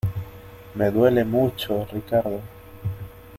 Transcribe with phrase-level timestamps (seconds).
[0.75, 1.75] me duele mucho.
[1.93, 2.41] Ricardo.